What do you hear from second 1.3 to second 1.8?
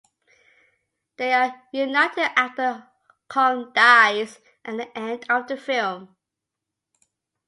are